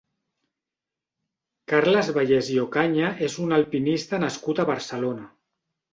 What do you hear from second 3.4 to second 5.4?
un alpinista nascut a Barcelona.